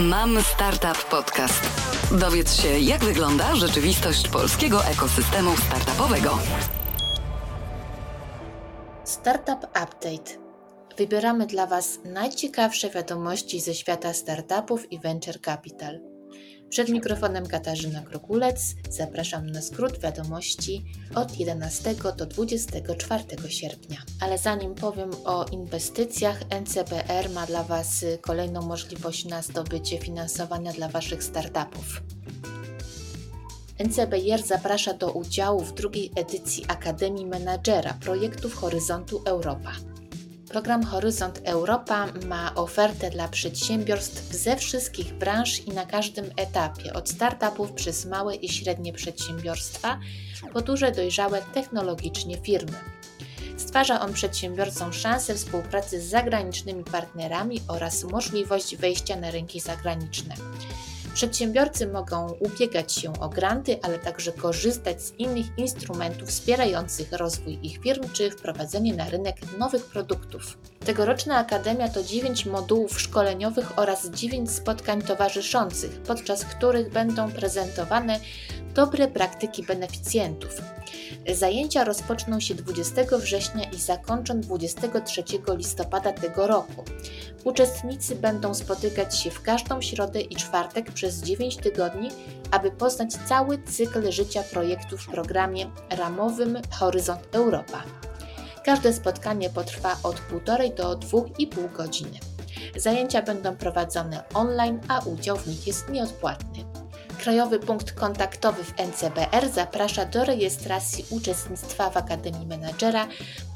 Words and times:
Mam 0.00 0.42
Startup 0.42 1.04
Podcast. 1.10 1.62
Dowiedz 2.20 2.62
się, 2.62 2.68
jak 2.68 3.04
wygląda 3.04 3.56
rzeczywistość 3.56 4.28
polskiego 4.28 4.84
ekosystemu 4.84 5.56
startupowego. 5.56 6.38
Startup 9.04 9.64
Update. 9.64 10.30
Wybieramy 10.98 11.46
dla 11.46 11.66
Was 11.66 11.98
najciekawsze 12.04 12.90
wiadomości 12.90 13.60
ze 13.60 13.74
świata 13.74 14.12
startupów 14.12 14.92
i 14.92 14.98
venture 14.98 15.40
capital. 15.40 16.13
Przed 16.74 16.88
mikrofonem 16.88 17.46
Katarzyna 17.46 18.00
Krokulec. 18.00 18.74
Zapraszam 18.90 19.50
na 19.50 19.62
skrót 19.62 20.00
wiadomości 20.00 20.84
od 21.14 21.38
11 21.38 21.94
do 22.16 22.26
24 22.26 23.24
sierpnia. 23.48 23.98
Ale 24.20 24.38
zanim 24.38 24.74
powiem 24.74 25.10
o 25.24 25.44
inwestycjach, 25.44 26.40
NCBR 26.60 27.30
ma 27.30 27.46
dla 27.46 27.62
Was 27.62 28.04
kolejną 28.20 28.62
możliwość 28.62 29.24
na 29.24 29.42
zdobycie 29.42 29.98
finansowania 29.98 30.72
dla 30.72 30.88
Waszych 30.88 31.24
startupów. 31.24 32.02
NCBR 33.78 34.42
zaprasza 34.46 34.94
do 34.94 35.12
udziału 35.12 35.60
w 35.60 35.74
drugiej 35.74 36.12
edycji 36.16 36.64
Akademii 36.68 37.26
Menadżera 37.26 37.94
projektów 38.00 38.54
Horyzontu 38.54 39.22
Europa. 39.24 39.72
Program 40.54 40.84
Horyzont 40.84 41.40
Europa 41.44 42.06
ma 42.26 42.54
ofertę 42.54 43.10
dla 43.10 43.28
przedsiębiorstw 43.28 44.34
ze 44.34 44.56
wszystkich 44.56 45.14
branż 45.14 45.60
i 45.60 45.70
na 45.70 45.86
każdym 45.86 46.30
etapie, 46.36 46.92
od 46.92 47.08
startupów 47.08 47.72
przez 47.72 48.06
małe 48.06 48.34
i 48.34 48.48
średnie 48.48 48.92
przedsiębiorstwa 48.92 49.98
po 50.52 50.60
duże 50.60 50.92
dojrzałe 50.92 51.42
technologicznie 51.54 52.36
firmy. 52.36 52.76
Stwarza 53.56 54.00
on 54.00 54.12
przedsiębiorcom 54.12 54.92
szansę 54.92 55.34
współpracy 55.34 56.00
z 56.00 56.10
zagranicznymi 56.10 56.84
partnerami 56.84 57.60
oraz 57.68 58.04
możliwość 58.04 58.76
wejścia 58.76 59.16
na 59.16 59.30
rynki 59.30 59.60
zagraniczne. 59.60 60.34
Przedsiębiorcy 61.14 61.86
mogą 61.86 62.32
ubiegać 62.32 62.92
się 62.92 63.12
o 63.20 63.28
granty, 63.28 63.78
ale 63.82 63.98
także 63.98 64.32
korzystać 64.32 65.02
z 65.02 65.12
innych 65.18 65.46
instrumentów 65.58 66.28
wspierających 66.28 67.12
rozwój 67.12 67.58
ich 67.62 67.78
firm 67.78 68.08
czy 68.12 68.30
wprowadzenie 68.30 68.94
na 68.94 69.10
rynek 69.10 69.36
nowych 69.58 69.84
produktów. 69.84 70.58
Tegoroczna 70.84 71.36
Akademia 71.38 71.88
to 71.88 72.02
9 72.02 72.46
modułów 72.46 73.00
szkoleniowych 73.00 73.78
oraz 73.78 74.06
9 74.06 74.50
spotkań 74.50 75.02
towarzyszących, 75.02 76.02
podczas 76.02 76.44
których 76.44 76.92
będą 76.92 77.32
prezentowane 77.32 78.20
dobre 78.74 79.08
praktyki 79.08 79.62
beneficjentów. 79.62 80.50
Zajęcia 81.34 81.84
rozpoczną 81.84 82.40
się 82.40 82.54
20 82.54 83.02
września 83.18 83.70
i 83.70 83.76
zakończą 83.76 84.40
23 84.40 85.24
listopada 85.56 86.12
tego 86.12 86.46
roku. 86.46 86.84
Uczestnicy 87.44 88.16
będą 88.16 88.54
spotykać 88.54 89.18
się 89.18 89.30
w 89.30 89.42
każdą 89.42 89.82
środę 89.82 90.20
i 90.20 90.36
czwartek 90.36 90.92
przez 90.92 91.22
9 91.22 91.56
tygodni, 91.56 92.08
aby 92.50 92.70
poznać 92.70 93.10
cały 93.28 93.62
cykl 93.62 94.12
życia 94.12 94.42
projektu 94.42 94.98
w 94.98 95.06
programie 95.06 95.70
ramowym 95.90 96.58
Horyzont 96.70 97.20
Europa. 97.32 97.82
Każde 98.64 98.92
spotkanie 98.92 99.50
potrwa 99.50 99.96
od 100.02 100.16
1,5 100.16 100.74
do 100.74 100.96
2,5 100.96 101.72
godziny. 101.72 102.18
Zajęcia 102.76 103.22
będą 103.22 103.56
prowadzone 103.56 104.22
online, 104.34 104.80
a 104.88 105.00
udział 105.00 105.36
w 105.36 105.46
nich 105.46 105.66
jest 105.66 105.88
nieodpłatny. 105.88 106.64
Krajowy 107.18 107.58
Punkt 107.58 107.92
Kontaktowy 107.92 108.64
w 108.64 108.74
NCBR 108.80 109.48
zaprasza 109.48 110.04
do 110.04 110.24
rejestracji 110.24 111.04
uczestnictwa 111.10 111.90
w 111.90 111.96
Akademii 111.96 112.46
Menadżera 112.46 113.06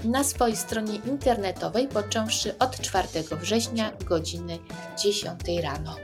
na 0.05 0.25
swojej 0.25 0.57
stronie 0.57 0.95
internetowej 0.95 1.89
począwszy 1.89 2.59
od 2.59 2.81
4 2.81 3.09
września 3.41 3.93
godziny 4.05 4.59
10 4.99 5.41
rano. 5.63 5.97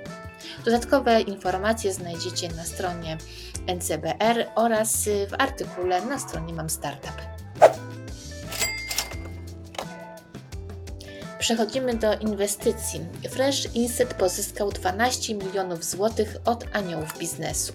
Dodatkowe 0.65 1.21
informacje 1.21 1.93
znajdziecie 1.93 2.49
na 2.49 2.65
stronie 2.65 3.19
NCBR 3.67 4.47
oraz 4.55 5.09
w 5.31 5.35
artykule 5.39 6.03
na 6.07 6.19
stronie 6.19 6.53
Mam 6.53 6.71
Startup. 6.71 7.35
Przechodzimy 11.45 11.95
do 11.95 12.15
inwestycji. 12.15 13.01
Fresh 13.31 13.75
Inset 13.75 14.15
pozyskał 14.15 14.73
12 14.73 15.35
milionów 15.35 15.85
złotych 15.85 16.37
od 16.45 16.65
aniołów 16.73 17.19
biznesu. 17.19 17.73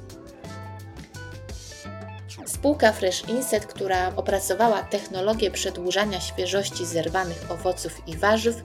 Spółka 2.45 2.91
Fresh 2.91 3.29
Inset, 3.29 3.65
która 3.65 4.15
opracowała 4.15 4.83
technologię 4.83 5.51
przedłużania 5.51 6.21
świeżości 6.21 6.85
zerwanych 6.85 7.51
owoców 7.51 8.07
i 8.07 8.17
warzyw, 8.17 8.55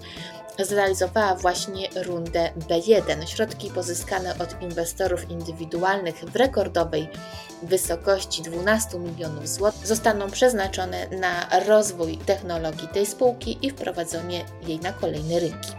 zrealizowała 0.58 1.34
właśnie 1.34 1.88
rundę 1.96 2.50
B1. 2.68 3.26
Środki 3.26 3.70
pozyskane 3.70 4.38
od 4.38 4.62
inwestorów 4.62 5.30
indywidualnych 5.30 6.16
w 6.16 6.36
rekordowej 6.36 7.08
wysokości 7.66 8.42
12 8.42 8.98
milionów 8.98 9.48
złotych 9.48 9.86
zostaną 9.86 10.30
przeznaczone 10.30 11.08
na 11.08 11.60
rozwój 11.66 12.18
technologii 12.18 12.88
tej 12.88 13.06
spółki 13.06 13.58
i 13.62 13.70
wprowadzenie 13.70 14.44
jej 14.66 14.80
na 14.80 14.92
kolejne 14.92 15.40
rynki. 15.40 15.72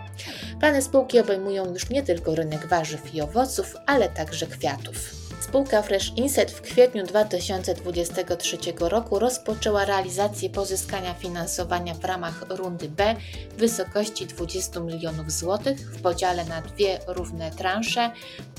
Plany 0.60 0.82
spółki 0.82 1.20
obejmują 1.20 1.74
już 1.74 1.90
nie 1.90 2.04
tylko 2.04 2.36
rynek 2.36 2.68
warzyw 2.68 3.16
i 3.16 3.22
owoców, 3.22 3.76
ale 3.86 4.10
także 4.10 4.48
kwiatów. 4.48 5.26
Spółka 5.40 5.82
Fresh 5.82 6.12
Inset 6.16 6.52
w 6.52 6.62
kwietniu 6.62 7.04
2023 7.04 8.58
roku 8.80 9.20
rozpoczęła 9.20 9.86
realizację 9.86 10.50
pozyskania 10.50 11.14
finansowania 11.14 11.94
w 11.94 12.06
ramach 12.06 12.46
rundy 12.50 12.90
B 12.90 13.16
w 13.52 13.56
wysokości 13.56 14.28
20 14.28 14.80
milionów 14.80 15.32
złotych 15.32 15.80
w 15.80 16.02
podziale 16.02 16.46
na 16.46 16.62
dwie 16.62 17.00
równe 17.08 17.52
transze 17.52 18.12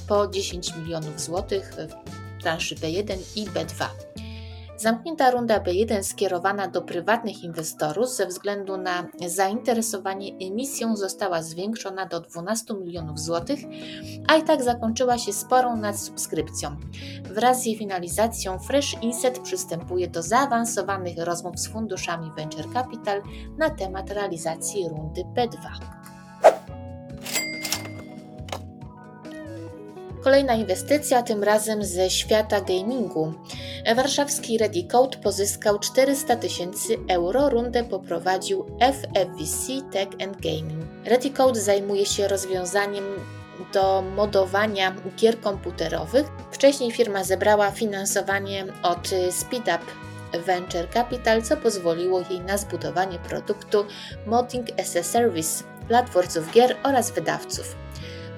po 0.09 0.27
10 0.27 0.77
milionów 0.77 1.21
złotych 1.21 1.73
transzy 2.47 2.75
B1 2.75 3.17
i 3.37 3.47
B2. 3.47 3.87
Zamknięta 4.77 5.31
runda 5.31 5.61
B1 5.61 6.03
skierowana 6.03 6.69
do 6.69 6.83
prywatnych 6.83 7.45
inwestorów 7.45 8.09
ze 8.09 8.27
względu 8.27 8.77
na 8.77 9.07
zainteresowanie 9.27 10.33
emisją 10.41 10.97
została 10.97 11.43
zwiększona 11.43 12.07
do 12.07 12.21
12 12.21 12.75
milionów 12.75 13.21
złotych, 13.21 13.61
a 14.29 14.37
i 14.37 14.43
tak 14.43 14.63
zakończyła 14.63 15.19
się 15.19 15.33
sporą 15.33 15.77
nadsubskrypcją. 15.77 16.77
Wraz 17.25 17.63
z 17.63 17.67
jej 17.67 17.79
finalizacją 17.79 18.59
Fresh 18.59 19.03
Inset 19.03 19.39
przystępuje 19.39 20.09
do 20.09 20.23
zaawansowanych 20.23 21.19
rozmów 21.19 21.59
z 21.59 21.69
funduszami 21.69 22.31
Venture 22.37 22.73
Capital 22.73 23.23
na 23.59 23.71
temat 23.71 24.11
realizacji 24.11 24.89
rundy 24.89 25.23
B2. 25.23 25.57
Kolejna 30.27 30.55
inwestycja, 30.55 31.23
tym 31.23 31.45
razem 31.45 31.85
ze 31.85 32.11
świata 32.11 32.61
gamingu. 32.61 33.33
Warszawski 33.97 34.59
Redicode 34.59 35.19
pozyskał 35.19 35.79
400 35.79 36.37
tysięcy 36.37 36.97
euro, 37.09 37.49
rundę 37.49 37.85
poprowadził 37.85 38.67
FFVC 38.81 39.73
Tech 39.93 40.09
and 40.09 40.41
Gaming. 40.41 40.85
Redicode 41.05 41.61
zajmuje 41.61 42.07
się 42.07 42.29
rozwiązaniem 42.29 43.05
do 43.73 44.03
modowania 44.17 44.95
gier 45.17 45.41
komputerowych. 45.41 46.27
Wcześniej 46.53 46.93
firma 46.93 47.25
zebrała 47.25 47.71
finansowanie 47.71 48.65
od 48.83 49.11
SpeedUp 49.31 49.83
Venture 50.47 50.91
Capital, 50.91 51.43
co 51.43 51.57
pozwoliło 51.57 52.21
jej 52.31 52.41
na 52.41 52.59
zbudowanie 52.59 53.19
produktu 53.19 53.85
Modding 54.27 54.67
as 54.81 54.97
a 54.97 55.03
Service 55.03 55.65
dla 55.89 56.03
twórców 56.03 56.53
gier 56.53 56.77
oraz 56.83 57.11
wydawców. 57.11 57.77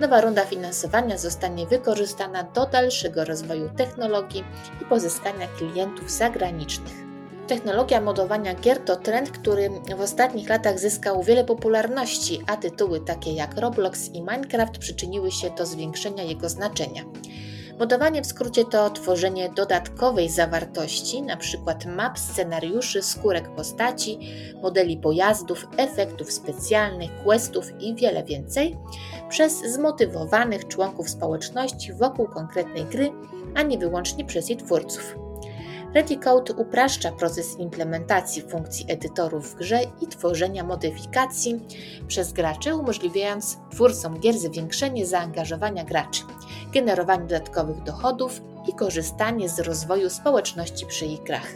Nowa 0.01 0.21
runda 0.21 0.45
finansowania 0.45 1.19
zostanie 1.19 1.67
wykorzystana 1.67 2.43
do 2.43 2.67
dalszego 2.67 3.25
rozwoju 3.25 3.71
technologii 3.77 4.45
i 4.83 4.85
pozyskania 4.85 5.49
klientów 5.49 6.11
zagranicznych. 6.11 6.93
Technologia 7.47 8.01
modowania 8.01 8.55
gier 8.55 8.85
to 8.85 8.97
trend, 8.97 9.31
który 9.31 9.71
w 9.97 10.01
ostatnich 10.01 10.49
latach 10.49 10.79
zyskał 10.79 11.23
wiele 11.23 11.45
popularności, 11.45 12.41
a 12.47 12.57
tytuły 12.57 13.01
takie 13.01 13.33
jak 13.33 13.59
Roblox 13.59 14.09
i 14.09 14.21
Minecraft 14.21 14.79
przyczyniły 14.79 15.31
się 15.31 15.51
do 15.51 15.67
zwiększenia 15.67 16.23
jego 16.23 16.49
znaczenia. 16.49 17.03
Modowanie 17.79 18.23
w 18.23 18.27
skrócie 18.27 18.65
to 18.65 18.91
tworzenie 18.91 19.51
dodatkowej 19.51 20.29
zawartości, 20.29 21.19
np. 21.19 21.75
map, 21.87 22.19
scenariuszy, 22.19 23.03
skórek 23.03 23.55
postaci, 23.55 24.19
modeli 24.63 24.97
pojazdów, 24.97 25.67
efektów 25.77 26.33
specjalnych, 26.33 27.11
questów 27.25 27.81
i 27.81 27.95
wiele 27.95 28.25
więcej, 28.25 28.77
przez 29.29 29.63
zmotywowanych 29.75 30.69
członków 30.69 31.11
społeczności 31.11 31.93
wokół 31.93 32.27
konkretnej 32.27 32.85
gry, 32.85 33.11
a 33.55 33.63
nie 33.63 33.79
wyłącznie 33.79 34.25
przez 34.25 34.49
jej 34.49 34.59
twórców. 34.59 35.28
ReadyCode 35.95 36.55
upraszcza 36.55 37.13
proces 37.13 37.59
implementacji 37.59 38.43
funkcji 38.43 38.87
edytorów 38.89 39.51
w 39.51 39.55
grze 39.55 39.81
i 40.01 40.07
tworzenia 40.07 40.65
modyfikacji 40.65 41.61
przez 42.09 42.33
graczy, 42.33 42.75
umożliwiając 42.75 43.59
twórcom 43.71 44.21
gier 44.21 44.39
zwiększenie 44.39 45.07
zaangażowania 45.07 45.85
graczy, 45.85 46.23
generowanie 46.73 47.27
dodatkowych 47.27 47.83
dochodów 47.83 48.41
i 48.69 48.73
korzystanie 48.73 49.49
z 49.49 49.59
rozwoju 49.59 50.11
społeczności 50.11 50.87
przy 50.87 51.07
ich 51.07 51.23
grach. 51.23 51.55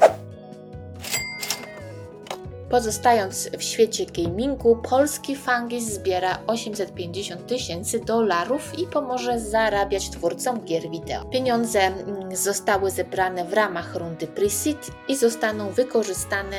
Pozostając 2.72 3.48
w 3.58 3.62
świecie 3.62 4.06
gamingu, 4.06 4.76
polski 4.76 5.36
Fangis 5.36 5.84
zbiera 5.84 6.38
850 6.46 7.46
tysięcy 7.46 8.00
dolarów 8.00 8.78
i 8.78 8.86
pomoże 8.86 9.40
zarabiać 9.40 10.10
twórcom 10.10 10.64
gier 10.64 10.90
wideo. 10.90 11.24
Pieniądze 11.24 11.80
mm, 11.80 12.36
zostały 12.36 12.90
zebrane 12.90 13.44
w 13.44 13.52
ramach 13.52 13.94
rundy 13.94 14.26
Pre-Seed 14.26 14.90
i 15.08 15.16
zostaną 15.16 15.70
wykorzystane 15.70 16.56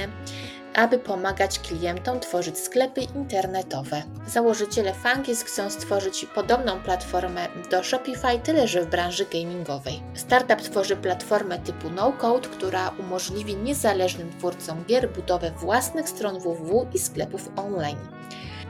aby 0.74 1.00
pomagać 1.00 1.60
klientom 1.60 2.20
tworzyć 2.20 2.60
sklepy 2.60 3.02
internetowe. 3.02 4.04
Założyciele 4.28 4.94
Fangis 4.94 5.44
chcą 5.44 5.70
stworzyć 5.70 6.26
podobną 6.36 6.80
platformę 6.80 7.48
do 7.72 7.84
Shopify, 7.84 8.40
tyle 8.44 8.68
że 8.68 8.82
w 8.82 8.90
branży 8.90 9.26
gamingowej. 9.34 10.02
Startup 10.14 10.62
tworzy 10.62 10.96
platformę 10.96 11.60
typu 11.60 11.90
no-code, 11.90 12.50
która 12.50 12.92
umożliwi 13.00 13.56
niezależnym 13.56 14.32
twórcom 14.38 14.84
gier 14.86 15.10
budowę 15.10 15.52
własnych 15.52 16.10
stron 16.10 16.40
www 16.40 16.88
i 16.94 17.00
sklepów 17.00 17.50
online. 17.56 18.00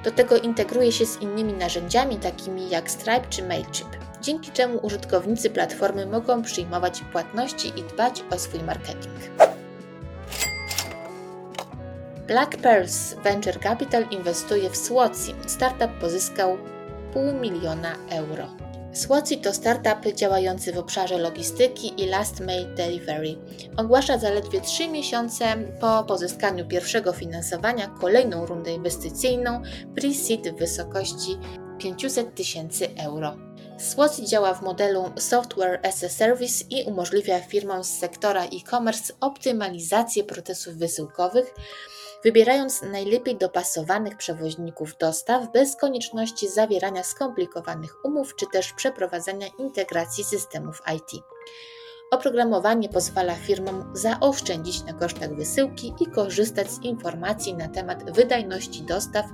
Do 0.03 0.11
tego 0.11 0.37
integruje 0.37 0.91
się 0.91 1.05
z 1.05 1.21
innymi 1.21 1.53
narzędziami 1.53 2.17
takimi 2.17 2.69
jak 2.69 2.91
Stripe 2.91 3.29
czy 3.29 3.43
Mailchimp, 3.43 3.97
dzięki 4.21 4.51
czemu 4.51 4.77
użytkownicy 4.77 5.49
platformy 5.49 6.05
mogą 6.05 6.41
przyjmować 6.41 7.01
płatności 7.11 7.67
i 7.79 7.83
dbać 7.83 8.23
o 8.31 8.39
swój 8.39 8.63
marketing. 8.63 9.42
Black 12.27 12.57
Pearls 12.57 13.15
Venture 13.23 13.59
Capital 13.59 14.05
inwestuje 14.11 14.69
w 14.69 14.77
Słoci. 14.77 15.35
Startup 15.47 15.91
pozyskał 16.01 16.57
pół 17.13 17.33
miliona 17.33 17.95
euro. 18.09 18.47
Słoci 18.93 19.37
to 19.37 19.53
startup 19.53 20.15
działający 20.15 20.73
w 20.73 20.77
obszarze 20.77 21.17
logistyki 21.17 22.01
i 22.01 22.05
last 22.05 22.39
mile 22.39 22.65
delivery. 22.65 23.35
Ogłasza 23.77 24.17
zaledwie 24.17 24.61
3 24.61 24.87
miesiące 24.87 25.45
po 25.79 26.03
pozyskaniu 26.03 26.67
pierwszego 26.67 27.13
finansowania 27.13 27.87
kolejną 27.87 28.45
rundę 28.45 28.71
inwestycyjną 28.71 29.61
pre-seed 29.95 30.55
w 30.55 30.59
wysokości 30.59 31.37
500 31.77 32.35
tysięcy 32.35 32.87
euro. 32.97 33.35
Słoci 33.77 34.25
działa 34.25 34.53
w 34.53 34.61
modelu 34.61 35.11
Software 35.17 35.79
as 35.87 36.03
a 36.03 36.09
Service 36.09 36.65
i 36.69 36.83
umożliwia 36.83 37.39
firmom 37.39 37.83
z 37.83 37.99
sektora 37.99 38.43
e-commerce 38.43 39.13
optymalizację 39.21 40.23
procesów 40.23 40.75
wysyłkowych, 40.75 41.53
wybierając 42.23 42.81
najlepiej 42.81 43.37
dopasowanych 43.37 44.17
przewoźników 44.17 44.97
dostaw 44.97 45.51
bez 45.51 45.75
konieczności 45.75 46.49
zawierania 46.49 47.03
skomplikowanych 47.03 48.05
umów 48.05 48.35
czy 48.35 48.45
też 48.47 48.73
przeprowadzania 48.73 49.47
integracji 49.59 50.23
systemów 50.23 50.81
IT. 50.95 51.23
Oprogramowanie 52.11 52.89
pozwala 52.89 53.35
firmom 53.35 53.91
zaoszczędzić 53.93 54.83
na 54.83 54.93
kosztach 54.93 55.35
wysyłki 55.35 55.93
i 55.99 56.05
korzystać 56.05 56.71
z 56.71 56.81
informacji 56.81 57.53
na 57.53 57.67
temat 57.67 58.11
wydajności 58.11 58.83
dostaw 58.83 59.25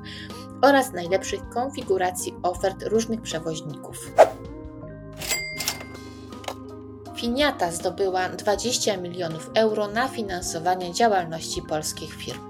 oraz 0.61 0.93
najlepszych 0.93 1.49
konfiguracji 1.49 2.35
ofert 2.43 2.83
różnych 2.83 3.21
przewoźników. 3.21 4.11
Finiata 7.15 7.71
zdobyła 7.71 8.29
20 8.29 8.97
milionów 8.97 9.49
euro 9.53 9.87
na 9.87 10.07
finansowanie 10.07 10.93
działalności 10.93 11.61
polskich 11.61 12.13
firm. 12.13 12.48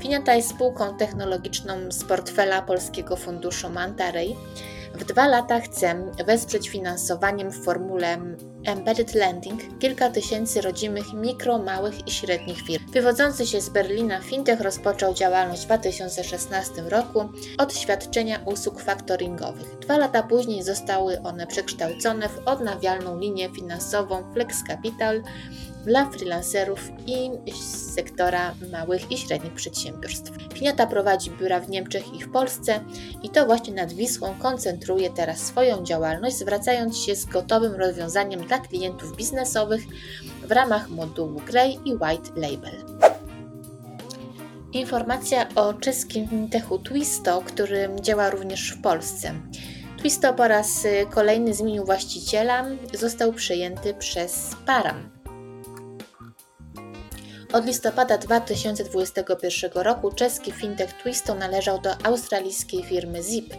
Finiata 0.00 0.34
jest 0.34 0.48
spółką 0.48 0.96
technologiczną 0.96 1.74
z 1.90 2.04
portfela 2.04 2.62
Polskiego 2.62 3.16
Funduszu 3.16 3.70
Mantarej. 3.70 4.36
W 4.94 5.04
dwa 5.04 5.28
lata 5.28 5.60
chce 5.60 6.12
wesprzeć 6.26 6.68
finansowaniem 6.68 7.50
w 7.50 7.64
formule 7.64 8.18
Embedded 8.64 9.14
Lending 9.14 9.78
kilka 9.78 10.10
tysięcy 10.10 10.60
rodzimych 10.60 11.12
mikro, 11.14 11.58
małych 11.58 12.06
i 12.06 12.10
średnich 12.10 12.60
firm. 12.60 12.84
Wywodzący 12.92 13.46
się 13.46 13.60
z 13.60 13.68
Berlina 13.68 14.20
fintech 14.20 14.60
rozpoczął 14.60 15.14
działalność 15.14 15.62
w 15.62 15.66
2016 15.66 16.82
roku 16.82 17.28
od 17.58 17.74
świadczenia 17.74 18.40
usług 18.44 18.80
faktoringowych. 18.80 19.78
Dwa 19.78 19.98
lata 19.98 20.22
później 20.22 20.62
zostały 20.62 21.22
one 21.22 21.46
przekształcone 21.46 22.28
w 22.28 22.48
odnawialną 22.48 23.18
linię 23.18 23.48
finansową 23.48 24.32
Flex 24.34 24.64
Capital, 24.66 25.22
dla 25.88 26.10
freelancerów 26.10 26.80
i 27.06 27.30
z 27.52 27.94
sektora 27.94 28.54
małych 28.72 29.12
i 29.12 29.18
średnich 29.18 29.52
przedsiębiorstw. 29.52 30.32
Piniata 30.54 30.86
prowadzi 30.86 31.30
biura 31.30 31.60
w 31.60 31.68
Niemczech 31.68 32.14
i 32.14 32.22
w 32.22 32.32
Polsce 32.32 32.80
i 33.22 33.30
to 33.30 33.46
właśnie 33.46 33.74
nad 33.74 33.92
Wisłą 33.92 34.34
koncentruje 34.38 35.10
teraz 35.10 35.38
swoją 35.38 35.84
działalność, 35.84 36.36
zwracając 36.36 36.98
się 36.98 37.16
z 37.16 37.24
gotowym 37.24 37.74
rozwiązaniem 37.74 38.40
dla 38.40 38.58
klientów 38.58 39.16
biznesowych 39.16 39.82
w 40.42 40.52
ramach 40.52 40.90
modułu 40.90 41.40
Grey 41.46 41.78
i 41.84 41.94
White 41.94 42.30
Label. 42.36 42.74
Informacja 44.72 45.46
o 45.54 45.74
czeskim 45.74 46.28
fintechu 46.28 46.78
Twisto, 46.78 47.42
który 47.46 47.88
działa 48.00 48.30
również 48.30 48.72
w 48.72 48.82
Polsce. 48.82 49.34
Twisto 49.98 50.34
po 50.34 50.48
raz 50.48 50.86
kolejny 51.10 51.54
zmienił 51.54 51.84
właściciela, 51.84 52.64
został 52.94 53.32
przejęty 53.32 53.94
przez 53.94 54.56
Param. 54.66 55.17
Od 57.52 57.64
listopada 57.64 58.18
2021 58.18 59.70
roku 59.74 60.12
czeski 60.12 60.52
fintech 60.52 60.92
Twisto 60.92 61.34
należał 61.34 61.80
do 61.80 62.06
australijskiej 62.06 62.82
firmy 62.84 63.22
Zip. 63.22 63.54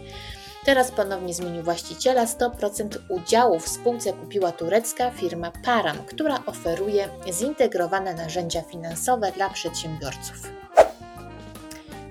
Teraz 0.66 0.92
ponownie 0.92 1.34
zmienił 1.34 1.64
właściciela. 1.64 2.26
100% 2.26 2.98
udziału 3.10 3.60
w 3.60 3.70
spółce 3.70 4.14
kupiła 4.14 4.52
turecka 4.52 5.12
firma 5.12 5.52
Param, 5.66 5.98
która 5.98 6.46
oferuje 6.46 7.10
zintegrowane 7.32 8.14
narzędzia 8.14 8.62
finansowe 8.62 9.32
dla 9.32 9.50
przedsiębiorców. 9.50 10.50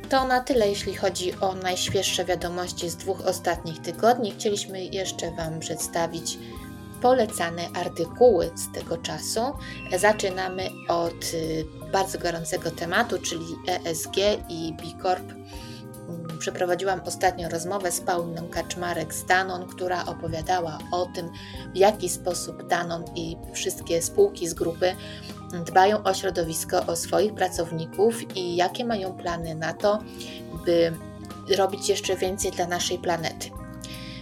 To 0.09 0.25
na 0.25 0.41
tyle, 0.41 0.69
jeśli 0.69 0.95
chodzi 0.95 1.41
o 1.41 1.55
najświeższe 1.55 2.25
wiadomości 2.25 2.89
z 2.89 2.97
dwóch 2.97 3.27
ostatnich 3.27 3.83
tygodni. 3.83 4.31
Chcieliśmy 4.31 4.85
jeszcze 4.85 5.31
Wam 5.31 5.61
przedstawić 5.61 6.39
polecane 7.03 7.69
artykuły 7.75 8.51
z 8.55 8.73
tego 8.73 8.97
czasu. 8.97 9.41
Zaczynamy 9.99 10.71
od 10.89 11.25
y, 11.35 11.65
bardzo 11.93 12.19
gorącego 12.19 12.71
tematu, 12.71 13.19
czyli 13.19 13.47
ESG 13.67 14.17
i 14.49 14.73
B 14.73 15.03
Corp. 15.03 15.33
Mm, 15.33 16.39
przeprowadziłam 16.39 17.01
ostatnio 17.07 17.49
rozmowę 17.49 17.93
z 17.93 18.01
Pauliną 18.01 18.49
Kaczmarek 18.49 19.15
z 19.15 19.25
Danon, 19.25 19.67
która 19.67 20.07
opowiadała 20.07 20.79
o 20.93 21.07
tym, 21.07 21.31
w 21.75 21.77
jaki 21.77 22.09
sposób 22.09 22.67
Danon 22.67 23.05
i 23.15 23.37
wszystkie 23.53 24.03
spółki 24.03 24.49
z 24.49 24.55
grupy 24.55 24.97
dbają 25.67 26.03
o 26.03 26.15
środowisko, 26.15 26.87
o 26.87 26.97
swoich 26.97 27.35
pracowników 27.35 28.37
i 28.37 28.57
jakie 28.57 28.85
mają 28.85 29.13
plany 29.13 29.55
na 29.55 29.73
to, 29.73 29.99
by 30.65 30.93
robić 31.57 31.89
jeszcze 31.89 32.17
więcej 32.17 32.51
dla 32.51 32.67
naszej 32.67 32.99
planety. 32.99 33.58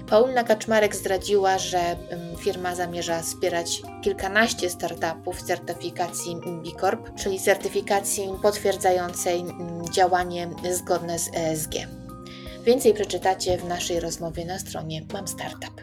Paulina 0.08 0.44
Kaczmarek 0.44 0.97
zdradziła, 0.97 1.58
że 1.58 1.97
firma 2.38 2.75
zamierza 2.75 3.23
wspierać 3.23 3.83
kilkanaście 4.02 4.71
startupów 4.71 5.42
certyfikacji 5.42 6.37
B 6.37 6.80
Corp, 6.80 7.14
czyli 7.14 7.40
certyfikacji 7.40 8.28
potwierdzającej 8.42 9.45
działanie 9.92 10.50
zgodne 10.71 11.19
z 11.19 11.30
ESG. 11.35 11.73
Więcej 12.64 12.95
przeczytacie 12.95 13.59
w 13.59 13.64
naszej 13.64 14.00
rozmowie 14.00 14.45
na 14.45 14.59
stronie 14.59 15.07
Mam 15.12 15.28
Startup. 15.28 15.83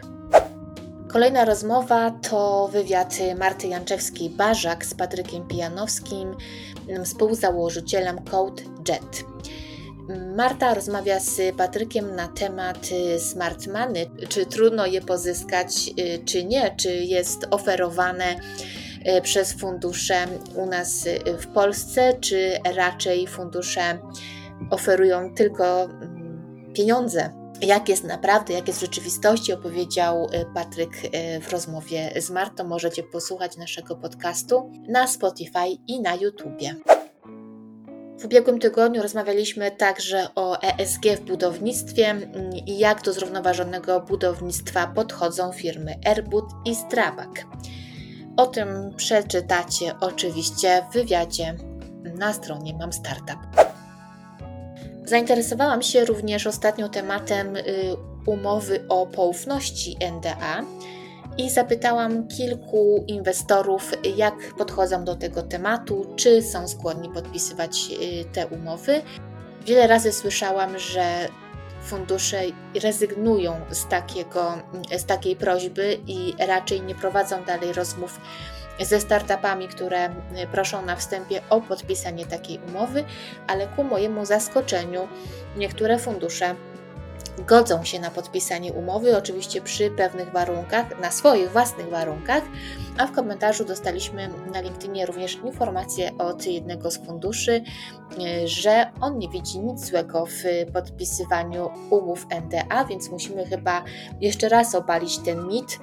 Kolejna 1.08 1.44
rozmowa 1.44 2.10
to 2.10 2.68
wywiad 2.72 3.14
Marty 3.38 3.68
Janczewskiej-Barzak 3.68 4.84
z 4.84 4.94
Patrykiem 4.94 5.48
Pijanowskim, 5.48 6.36
współzałożycielem 7.04 8.24
Code 8.24 8.62
Jet. 8.88 9.24
Marta 10.08 10.74
rozmawia 10.74 11.20
z 11.20 11.56
Patrykiem 11.56 12.16
na 12.16 12.28
temat 12.28 12.88
y, 12.92 13.20
smart 13.20 13.66
money, 13.66 14.10
czy 14.28 14.46
trudno 14.46 14.86
je 14.86 15.00
pozyskać, 15.00 15.90
y, 15.98 16.24
czy 16.24 16.44
nie, 16.44 16.74
czy 16.76 16.94
jest 16.94 17.46
oferowane 17.50 18.34
y, 18.34 19.22
przez 19.22 19.52
fundusze 19.52 20.26
u 20.54 20.66
nas 20.66 21.08
w 21.38 21.46
Polsce, 21.46 22.14
czy 22.20 22.58
raczej 22.76 23.26
fundusze 23.26 23.98
oferują 24.70 25.34
tylko 25.34 25.84
mm, 25.84 26.72
pieniądze. 26.74 27.30
Jak 27.60 27.88
jest 27.88 28.04
naprawdę, 28.04 28.54
jak 28.54 28.68
jest 28.68 28.78
w 28.78 28.82
rzeczywistości, 28.82 29.52
opowiedział 29.52 30.28
Patryk 30.54 30.92
w 31.40 31.52
rozmowie 31.52 32.12
z 32.20 32.30
Martą. 32.30 32.64
Możecie 32.64 33.02
posłuchać 33.02 33.56
naszego 33.56 33.96
podcastu 33.96 34.72
na 34.88 35.06
Spotify 35.06 35.68
i 35.86 36.00
na 36.00 36.14
YouTubie. 36.14 36.74
W 38.18 38.24
ubiegłym 38.24 38.58
tygodniu 38.58 39.02
rozmawialiśmy 39.02 39.70
także 39.70 40.28
o 40.34 40.62
ESG 40.62 41.04
w 41.16 41.20
budownictwie 41.20 42.10
mm, 42.10 42.52
i 42.66 42.78
jak 42.78 43.02
do 43.02 43.12
zrównoważonego 43.12 44.00
budownictwa 44.00 44.86
podchodzą 44.86 45.52
firmy 45.52 45.94
Airbud 46.04 46.44
i 46.64 46.74
Strabag. 46.74 47.46
O 48.36 48.46
tym 48.46 48.94
przeczytacie 48.96 49.94
oczywiście 50.00 50.82
w 50.90 50.94
wywiadzie 50.94 51.56
na 52.18 52.32
stronie 52.32 52.74
Mam 52.74 52.92
Startup. 52.92 53.38
Zainteresowałam 55.04 55.82
się 55.82 56.04
również 56.04 56.46
ostatnio 56.46 56.88
tematem 56.88 57.56
y, 57.56 57.62
umowy 58.26 58.84
o 58.88 59.06
poufności 59.06 59.96
NDA 60.12 60.64
i 61.38 61.50
zapytałam 61.50 62.28
kilku 62.28 63.04
inwestorów, 63.06 63.92
jak 64.16 64.34
podchodzą 64.58 65.04
do 65.04 65.16
tego 65.16 65.42
tematu, 65.42 66.06
czy 66.16 66.42
są 66.42 66.68
skłonni 66.68 67.08
podpisywać 67.08 67.90
y, 67.90 68.24
te 68.32 68.46
umowy. 68.46 69.02
Wiele 69.66 69.86
razy 69.86 70.12
słyszałam, 70.12 70.78
że 70.78 71.28
fundusze 71.82 72.40
rezygnują 72.82 73.60
z, 73.70 73.88
takiego, 73.88 74.58
z 74.98 75.04
takiej 75.04 75.36
prośby 75.36 75.98
i 76.06 76.34
raczej 76.46 76.82
nie 76.82 76.94
prowadzą 76.94 77.44
dalej 77.44 77.72
rozmów 77.72 78.20
ze 78.80 79.00
startupami, 79.00 79.68
które 79.68 80.14
proszą 80.52 80.86
na 80.86 80.96
wstępie 80.96 81.40
o 81.50 81.60
podpisanie 81.60 82.26
takiej 82.26 82.60
umowy, 82.68 83.04
ale 83.46 83.66
ku 83.66 83.84
mojemu 83.84 84.24
zaskoczeniu 84.24 85.08
niektóre 85.56 85.98
fundusze 85.98 86.54
godzą 87.38 87.84
się 87.84 88.00
na 88.00 88.10
podpisanie 88.10 88.72
umowy, 88.72 89.16
oczywiście 89.16 89.60
przy 89.60 89.90
pewnych 89.90 90.32
warunkach, 90.32 91.00
na 91.00 91.10
swoich 91.10 91.50
własnych 91.50 91.88
warunkach, 91.88 92.42
a 92.98 93.06
w 93.06 93.12
komentarzu 93.12 93.64
dostaliśmy 93.64 94.28
na 94.52 94.60
LinkedInie 94.60 95.06
również 95.06 95.38
informację 95.44 96.10
od 96.18 96.46
jednego 96.46 96.90
z 96.90 96.98
funduszy, 96.98 97.62
e, 98.20 98.48
że 98.48 98.92
on 99.00 99.18
nie 99.18 99.28
widzi 99.28 99.58
nic 99.58 99.84
złego 99.84 100.26
w 100.26 100.72
podpisywaniu 100.72 101.70
umów 101.90 102.26
NDA, 102.30 102.84
więc 102.84 103.10
musimy 103.10 103.46
chyba 103.46 103.84
jeszcze 104.20 104.48
raz 104.48 104.74
obalić 104.74 105.18
ten 105.18 105.46
mit, 105.46 105.78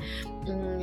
mm, 0.47 0.81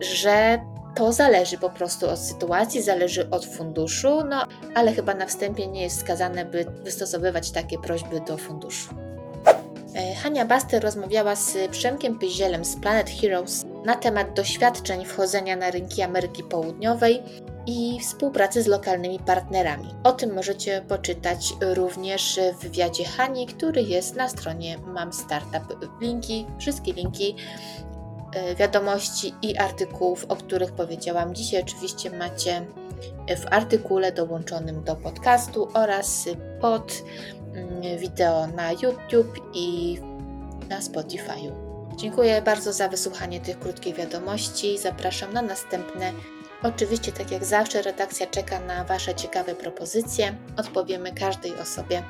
że 0.00 0.58
to 0.94 1.12
zależy 1.12 1.58
po 1.58 1.70
prostu 1.70 2.10
od 2.10 2.18
sytuacji, 2.18 2.82
zależy 2.82 3.30
od 3.30 3.46
funduszu, 3.46 4.24
no 4.28 4.46
ale 4.74 4.92
chyba 4.92 5.14
na 5.14 5.26
wstępie 5.26 5.66
nie 5.66 5.82
jest 5.82 5.96
wskazane, 5.96 6.44
by 6.44 6.64
wystosowywać 6.84 7.50
takie 7.50 7.78
prośby 7.78 8.20
do 8.20 8.38
funduszu. 8.38 9.13
E, 9.94 10.14
Hania 10.14 10.44
Baster 10.44 10.82
rozmawiała 10.82 11.36
z 11.36 11.56
Przemkiem 11.70 12.18
Pyzielem 12.18 12.64
z 12.64 12.76
Planet 12.76 13.10
Heroes 13.10 13.64
na 13.84 13.96
temat 13.96 14.34
doświadczeń 14.34 15.04
wchodzenia 15.04 15.56
na 15.56 15.70
rynki 15.70 16.02
Ameryki 16.02 16.42
Południowej 16.42 17.22
i 17.66 18.00
współpracy 18.00 18.62
z 18.62 18.66
lokalnymi 18.66 19.18
partnerami. 19.18 19.88
O 20.04 20.12
tym 20.12 20.34
możecie 20.34 20.82
poczytać 20.88 21.54
również 21.60 22.40
w 22.58 22.62
wywiadzie 22.62 23.04
Hani, 23.04 23.46
który 23.46 23.82
jest 23.82 24.16
na 24.16 24.28
stronie 24.28 24.78
Mam 24.78 25.12
Startup. 25.12 25.90
Linki, 26.00 26.46
wszystkie 26.58 26.92
linki 26.92 27.36
wiadomości 28.56 29.34
i 29.42 29.56
artykułów, 29.56 30.26
o 30.28 30.36
których 30.36 30.72
powiedziałam 30.72 31.34
dzisiaj, 31.34 31.62
oczywiście 31.62 32.10
macie 32.10 32.66
w 33.28 33.52
artykule 33.52 34.12
dołączonym 34.12 34.84
do 34.84 34.96
podcastu 34.96 35.68
oraz 35.74 36.28
pod 36.60 37.02
Mm, 37.54 37.98
wideo 37.98 38.46
na 38.46 38.72
YouTube 38.72 39.40
i 39.54 39.98
na 40.68 40.82
Spotify. 40.82 41.52
Dziękuję 41.96 42.42
bardzo 42.42 42.72
za 42.72 42.88
wysłuchanie 42.88 43.40
tych 43.40 43.58
krótkich 43.58 43.94
wiadomości. 43.94 44.78
Zapraszam 44.78 45.32
na 45.32 45.42
następne. 45.42 46.12
Oczywiście, 46.62 47.12
tak 47.12 47.30
jak 47.30 47.44
zawsze, 47.44 47.82
redakcja 47.82 48.26
czeka 48.26 48.60
na 48.60 48.84
Wasze 48.84 49.14
ciekawe 49.14 49.54
propozycje. 49.54 50.36
Odpowiemy 50.56 51.12
każdej 51.12 51.54
osobie. 51.58 52.02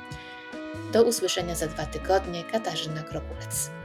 Do 0.93 1.03
usłyszenia 1.03 1.55
za 1.55 1.67
dwa 1.67 1.85
tygodnie. 1.85 2.43
Katarzyna 2.43 3.03
Krokulec. 3.03 3.84